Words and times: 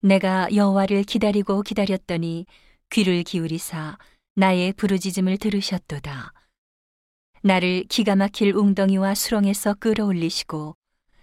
내가 0.00 0.48
여호와를 0.54 1.04
기다리고 1.04 1.62
기다렸더니 1.62 2.46
귀를 2.90 3.22
기울이사 3.22 3.98
나의 4.34 4.72
부르짖음을 4.74 5.38
들으셨도다. 5.38 6.32
나를 7.42 7.84
기가 7.84 8.16
막힐 8.16 8.54
웅덩이와 8.54 9.14
수렁에서 9.14 9.74
끌어올리시고 9.74 10.76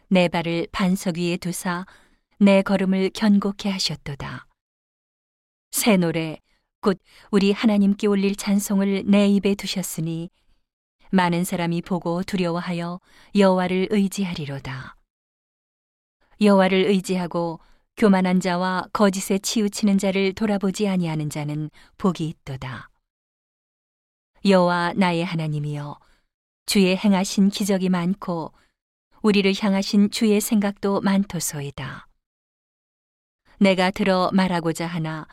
내 0.10 0.28
발을 0.28 0.68
반석 0.72 1.18
위에 1.18 1.38
두사 1.38 1.86
내 2.40 2.62
걸음을 2.62 3.12
견고케 3.14 3.70
하셨도다. 3.70 4.48
새 5.72 5.98
노래 5.98 6.40
곧 6.82 7.00
우리 7.32 7.52
하나님께 7.52 8.08
올릴 8.08 8.36
찬송을 8.36 9.04
내 9.06 9.28
입에 9.28 9.56
두셨으니 9.56 10.30
많은 11.12 11.44
사람이 11.44 11.84
보고 11.84 12.24
두려워하여 12.24 13.00
여호와를 13.36 13.88
의지하리로다. 13.92 14.96
여호와를 16.42 16.86
의지하고 16.86 17.60
교만한 17.96 18.40
자와 18.40 18.88
거짓에 18.92 19.38
치우치는 19.38 19.98
자를 20.00 20.34
돌아보지 20.34 20.88
아니하는 20.88 21.30
자는 21.30 21.70
복이 21.98 22.28
있도다. 22.28 22.90
여호와 24.46 24.94
나의 24.96 25.24
하나님이여 25.24 26.00
주의 26.66 26.98
행하신 26.98 27.50
기적이 27.50 27.90
많고 27.90 28.52
우리를 29.22 29.54
향하신 29.58 30.10
주의 30.12 30.42
생각도 30.42 31.02
많도소이다. 31.02 32.08
내가 33.60 33.92
들어 33.92 34.30
말하고자 34.34 34.88
하나 34.88 35.28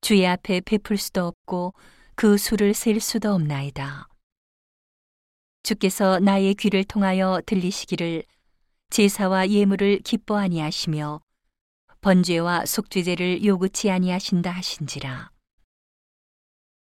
주의 0.00 0.26
앞에 0.26 0.60
베풀 0.60 0.96
수도 0.96 1.26
없고 1.26 1.74
그 2.14 2.38
수를 2.38 2.72
셀 2.72 3.00
수도 3.00 3.32
없나이다. 3.32 4.08
주께서 5.64 6.20
나의 6.20 6.54
귀를 6.54 6.84
통하여 6.84 7.42
들리시기를 7.44 8.22
제사와 8.90 9.50
예물을 9.50 9.98
기뻐 10.04 10.38
아니하시며 10.38 11.20
번죄와 12.06 12.66
속죄제를 12.66 13.44
요구치 13.44 13.90
아니하신다 13.90 14.48
하신지라. 14.48 15.32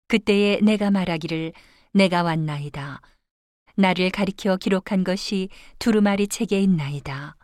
그때에 0.07 0.61
내가 0.61 0.91
말하기를 0.91 1.51
내가 1.91 2.23
왔나이다. 2.23 3.01
나를 3.75 4.11
가리켜 4.11 4.55
기록한 4.55 5.03
것이 5.03 5.49
두루마리 5.77 6.29
책에 6.29 6.61
있나이다. 6.61 7.35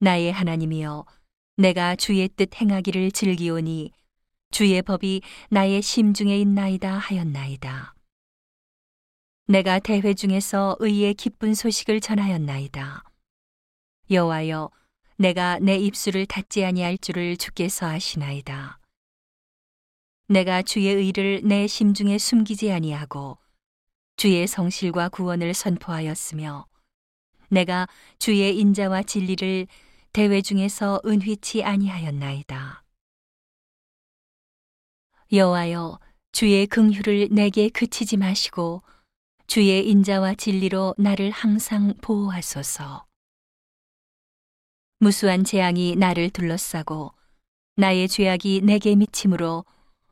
나의 0.00 0.32
하나님이여 0.32 1.06
내가 1.56 1.96
주의 1.96 2.28
뜻 2.28 2.60
행하기를 2.60 3.12
즐기오니 3.12 3.92
주의 4.50 4.82
법이 4.82 5.22
나의 5.48 5.80
심중에 5.80 6.38
있나이다 6.40 6.92
하였나이다. 6.92 7.94
내가 9.46 9.78
대회 9.78 10.12
중에서 10.12 10.76
의의 10.78 11.14
기쁜 11.14 11.54
소식을 11.54 12.02
전하였나이다. 12.02 13.02
여호와여 14.10 14.70
내가 15.20 15.58
내 15.58 15.76
입술을 15.76 16.24
닫지 16.24 16.64
아니할 16.64 16.96
줄을 16.96 17.36
주께서 17.36 17.86
아시나이다. 17.86 18.80
내가 20.28 20.62
주의 20.62 20.94
의를 20.94 21.42
내 21.44 21.66
심중에 21.66 22.16
숨기지 22.16 22.72
아니하고 22.72 23.36
주의 24.16 24.46
성실과 24.46 25.10
구원을 25.10 25.52
선포하였으며 25.52 26.64
내가 27.50 27.86
주의 28.18 28.58
인자와 28.58 29.02
진리를 29.02 29.66
대회 30.14 30.40
중에서 30.40 31.02
은휘치 31.04 31.64
아니하였나이다. 31.64 32.82
여호와여 35.32 36.00
주의 36.32 36.66
긍휼을 36.66 37.28
내게 37.30 37.68
그치지 37.68 38.16
마시고 38.16 38.82
주의 39.46 39.86
인자와 39.86 40.36
진리로 40.36 40.94
나를 40.96 41.30
항상 41.30 41.92
보호하소서. 42.00 43.09
무수한 45.02 45.44
재앙이 45.44 45.96
나를 45.96 46.28
둘러싸고 46.28 47.14
나의 47.76 48.06
죄악이 48.06 48.60
내게 48.62 48.94
미침으로 48.94 49.64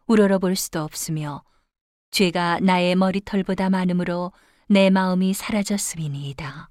우러러 0.06 0.39
볼 0.39 0.56
수도 0.56 0.80
없으며 0.80 1.45
죄가 2.11 2.61
나의 2.61 2.95
머리털보다 2.95 3.69
많으므로 3.69 4.33
내 4.67 4.89
마음이 4.89 5.35
사라졌음이니이다. 5.35 6.70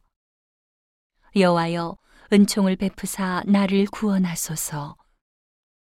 여호와여 1.36 1.96
은총을 2.34 2.78
베푸사 2.78 3.44
나를 3.46 3.86
구원하소서. 3.86 4.98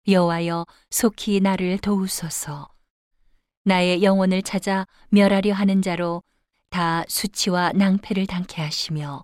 여호와여 0.08 0.64
속히 0.88 1.40
나를 1.40 1.76
도우소서. 1.76 2.70
나의 3.64 4.02
영혼을 4.02 4.40
찾아 4.40 4.86
멸하려 5.10 5.52
하는 5.52 5.82
자로 5.82 6.22
다 6.70 7.04
수치와 7.08 7.72
낭패를 7.72 8.26
당케 8.26 8.62
하시며 8.62 9.22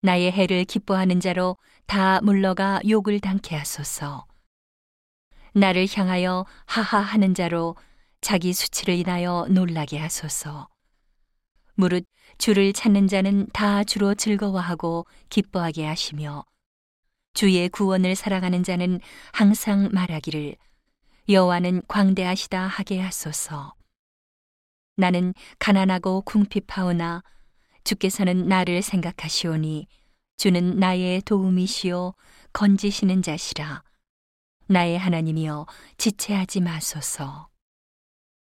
나의 0.00 0.30
해를 0.30 0.64
기뻐하는 0.64 1.18
자로 1.18 1.56
다 1.86 2.20
물러가 2.22 2.80
욕을 2.88 3.18
당케 3.18 3.56
하소서. 3.56 4.26
나를 5.54 5.88
향하여 5.92 6.46
하하하는 6.66 7.34
자로 7.34 7.74
자기 8.20 8.52
수치를 8.52 8.94
인하여 8.94 9.46
놀라게 9.50 9.98
하소서. 9.98 10.68
무릇 11.74 12.04
주를 12.38 12.72
찾는 12.72 13.08
자는 13.08 13.48
다 13.52 13.82
주로 13.82 14.14
즐거워하고 14.14 15.06
기뻐하게 15.30 15.86
하시며 15.86 16.44
주의 17.34 17.68
구원을 17.68 18.14
사랑하는 18.14 18.62
자는 18.62 19.00
항상 19.32 19.88
말하기를 19.92 20.56
여호와는 21.28 21.82
광대하시다 21.88 22.66
하게 22.66 23.00
하소서. 23.00 23.74
나는 24.96 25.34
가난하고 25.58 26.22
궁핍하오나 26.22 27.22
주께서는 27.88 28.48
나를 28.48 28.82
생각하시오니 28.82 29.86
주는 30.36 30.76
나의 30.76 31.22
도움이시오 31.22 32.12
건지시는 32.52 33.22
자시라. 33.22 33.82
나의 34.66 34.98
하나님이여 34.98 35.64
지체하지 35.96 36.60
마소서. 36.60 37.47